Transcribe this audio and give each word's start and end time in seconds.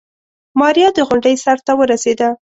ماريا 0.59 0.89
د 0.93 0.99
غونډۍ 1.07 1.35
سر 1.43 1.57
ته 1.65 1.71
ورسېده. 1.79 2.29